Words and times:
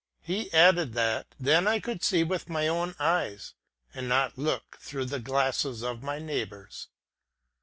He 0.23 0.51
added 0.51 0.93
that, 0.95 1.35
then 1.39 1.65
1 1.65 1.81
could 1.81 2.03
see 2.03 2.23
with 2.23 2.49
my 2.49 2.67
own 2.67 2.95
eyes, 2.97 3.53
and 3.93 4.09
not 4.09 4.35
look 4.35 4.79
through 4.81 5.05
the 5.05 5.19
glasses 5.19 5.83
of 5.83 6.01
my 6.01 6.17
neighbors." 6.17 6.87